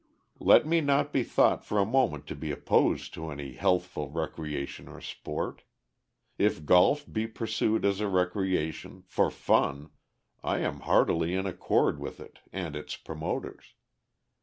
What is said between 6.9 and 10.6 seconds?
be pursued as a recreation, for fun, I